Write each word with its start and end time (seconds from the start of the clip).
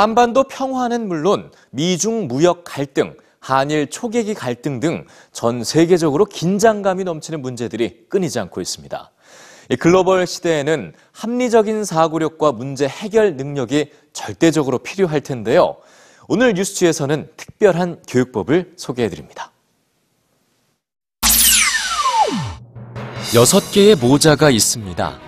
한반도 0.00 0.44
평화는 0.44 1.08
물론 1.08 1.50
미중 1.70 2.28
무역 2.28 2.64
갈등, 2.64 3.16
한일 3.40 3.90
초계기 3.90 4.34
갈등 4.34 4.80
등 4.80 5.06
전 5.32 5.64
세계적으로 5.64 6.24
긴장감이 6.24 7.04
넘치는 7.04 7.42
문제들이 7.42 8.06
끊이지 8.08 8.38
않고 8.38 8.60
있습니다. 8.60 9.10
이 9.70 9.76
글로벌 9.76 10.26
시대에는 10.26 10.94
합리적인 11.12 11.84
사고력과 11.84 12.52
문제 12.52 12.86
해결 12.88 13.36
능력이 13.36 13.92
절대적으로 14.12 14.78
필요할 14.78 15.20
텐데요. 15.20 15.76
오늘 16.28 16.54
뉴스지에서는 16.54 17.30
특별한 17.36 18.02
교육법을 18.08 18.74
소개해 18.76 19.08
드립니다. 19.08 19.50
여섯 23.34 23.70
개의 23.72 23.94
모자가 23.96 24.50
있습니다. 24.50 25.18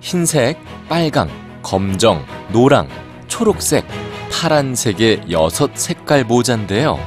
흰색, 0.00 0.58
빨강, 0.88 1.28
검정, 1.62 2.24
노랑, 2.52 2.88
초록색, 3.32 3.86
파란색의 4.30 5.22
여섯 5.30 5.70
색깔 5.74 6.22
모자인데요. 6.22 6.98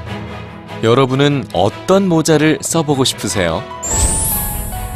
여러분은 0.82 1.46
어떤 1.54 2.08
모자를 2.08 2.58
써보고 2.62 3.04
싶으세요? 3.04 3.62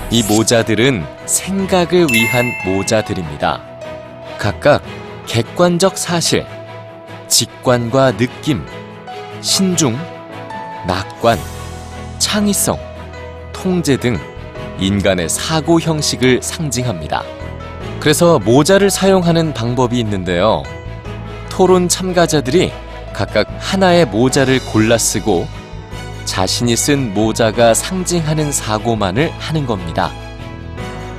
이 0.09 0.23
모자들은 0.23 1.05
생각을 1.27 2.07
위한 2.11 2.45
모자들입니다. 2.65 3.61
각각 4.39 4.81
객관적 5.27 5.99
사실, 5.99 6.47
직관과 7.27 8.17
느낌, 8.17 8.66
신중, 9.41 9.99
낙관, 10.88 11.38
창의성, 12.17 12.80
통제 13.53 13.97
등 13.97 14.17
인간의 14.80 15.30
사고 15.30 15.80
형식을 15.80 16.41
상징합니다. 16.41 17.21
그래서 17.99 18.39
모자를 18.39 18.89
사용하는 18.89 19.53
방법이 19.53 19.99
있는데요. 19.99 20.64
토론 21.59 21.89
참가자들이 21.89 22.71
각각 23.11 23.45
하나의 23.59 24.05
모자를 24.05 24.61
골라 24.71 24.97
쓰고 24.97 25.45
자신이 26.23 26.77
쓴 26.77 27.13
모자가 27.13 27.73
상징하는 27.73 28.49
사고만을 28.49 29.29
하는 29.38 29.65
겁니다. 29.65 30.09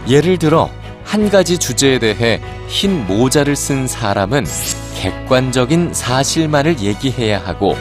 예를 0.08 0.38
들어 0.38 0.70
한 1.04 1.28
가지 1.28 1.58
주제에 1.58 1.98
대해 1.98 2.40
흰 2.68 3.06
모자를 3.06 3.54
쓴 3.54 3.86
사람은 3.86 4.46
객관적인 4.94 5.92
사실만을 5.92 6.80
얘기해야 6.80 7.38
하고 7.44 7.76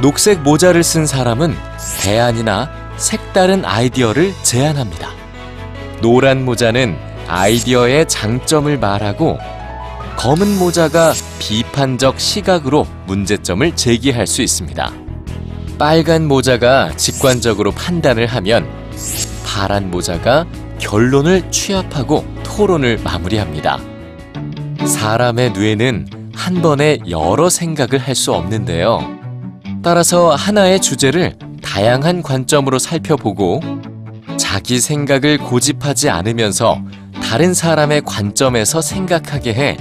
녹색 0.00 0.40
모자를 0.40 0.82
쓴 0.82 1.04
사람은 1.04 1.54
대안이나 2.00 2.70
색다른 2.96 3.66
아이디어를 3.66 4.32
제안합니다. 4.42 5.10
노란 6.00 6.42
모자는 6.42 6.96
아이디어의 7.28 8.08
장점을 8.08 8.78
말하고 8.78 9.38
검은 10.26 10.58
모자가 10.58 11.12
비판적 11.38 12.18
시각으로 12.18 12.84
문제점을 13.06 13.76
제기할 13.76 14.26
수 14.26 14.42
있습니다. 14.42 14.92
빨간 15.78 16.26
모자가 16.26 16.96
직관적으로 16.96 17.70
판단을 17.70 18.26
하면 18.26 18.68
파란 19.46 19.88
모자가 19.88 20.44
결론을 20.80 21.48
취합하고 21.52 22.24
토론을 22.42 22.98
마무리합니다. 23.04 23.78
사람의 24.84 25.52
뇌는 25.52 26.08
한 26.34 26.60
번에 26.60 26.98
여러 27.08 27.48
생각을 27.48 28.00
할 28.00 28.16
수 28.16 28.32
없는데요. 28.32 28.98
따라서 29.80 30.34
하나의 30.34 30.80
주제를 30.80 31.38
다양한 31.62 32.22
관점으로 32.22 32.80
살펴보고 32.80 33.60
자기 34.36 34.80
생각을 34.80 35.38
고집하지 35.38 36.10
않으면서 36.10 36.80
다른 37.22 37.54
사람의 37.54 38.02
관점에서 38.04 38.80
생각하게 38.80 39.54
해 39.54 39.76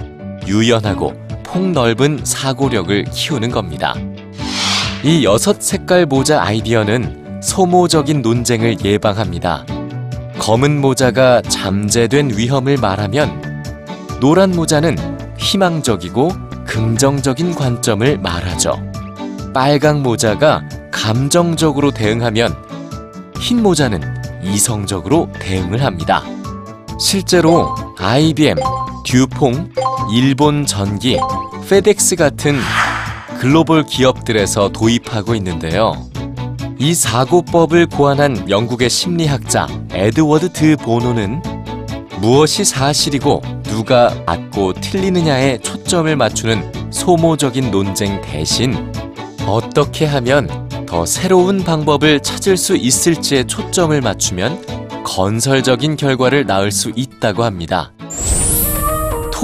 유연하고 0.48 1.14
폭넓은 1.44 2.22
사고력을 2.24 3.04
키우는 3.06 3.52
겁니다. 3.52 3.96
이 5.04 5.24
여섯 5.24 5.62
색깔 5.62 6.06
모자 6.06 6.42
아이디어는 6.44 7.42
소모적인 7.42 8.22
논쟁을 8.22 8.84
예방합니다. 8.84 9.66
검은 10.40 10.82
모자가 10.82 11.42
잠재된 11.42 12.38
위험을 12.38 12.78
말하면 12.78 13.64
노란 14.20 14.52
모자는 14.52 14.98
희망적이고 15.38 16.30
긍정적인 16.66 17.56
관점을 17.56 18.18
말하죠. 18.18 18.74
빨강 19.54 20.02
모자가 20.02 20.68
감정적으로 20.92 21.92
대응하면 21.92 22.56
흰 23.40 23.62
모자는 23.62 24.02
이성적으로 24.44 25.30
대응을 25.40 25.84
합니다. 25.84 26.24
실제로 27.00 27.76
IBM, 27.98 28.58
듀퐁, 29.06 29.72
일본 30.12 30.66
전기, 30.66 31.18
페덱스 31.68 32.16
같은 32.16 32.60
글로벌 33.40 33.84
기업들에서 33.84 34.70
도입하고 34.70 35.34
있는데요. 35.36 35.94
이 36.78 36.94
사고법을 36.94 37.88
고안한 37.88 38.50
영국의 38.50 38.90
심리학자 38.90 39.68
에드워드 39.92 40.54
드 40.54 40.78
보노는 40.78 41.42
무엇이 42.20 42.64
사실이고 42.64 43.42
누가 43.64 44.14
맞고 44.26 44.74
틀리느냐에 44.74 45.58
초점을 45.60 46.16
맞추는 46.16 46.92
소모적인 46.92 47.72
논쟁 47.72 48.22
대신 48.22 48.92
어떻게 49.48 50.06
하면 50.06 50.68
더 50.86 51.06
새로운 51.06 51.64
방법을 51.64 52.22
찾을 52.22 52.58
수 52.58 52.76
있을지에 52.76 53.46
초점을 53.46 54.00
맞추면 54.00 55.04
건설적인 55.04 55.98
결과를 55.98 56.46
낳을 56.46 56.72
수 56.72 56.92
있다고 56.96 57.44
합니다. 57.44 57.95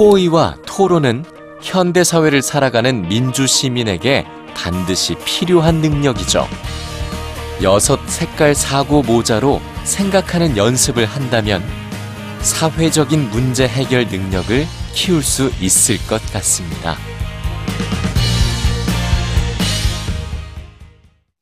토의와 0.02 0.56
토론은 0.66 1.24
현대 1.60 2.02
사회를 2.02 2.42
살아가는 2.42 3.06
민주 3.06 3.46
시민에게 3.46 4.26
반드시 4.52 5.14
필요한 5.24 5.76
능력이죠. 5.76 6.48
여섯 7.62 8.00
색깔 8.08 8.56
사고 8.56 9.02
모자로 9.02 9.60
생각하는 9.84 10.56
연습을 10.56 11.06
한다면 11.06 11.62
사회적인 12.40 13.30
문제 13.30 13.68
해결 13.68 14.08
능력을 14.08 14.66
키울 14.92 15.22
수 15.22 15.52
있을 15.60 16.04
것 16.08 16.20
같습니다. 16.32 16.96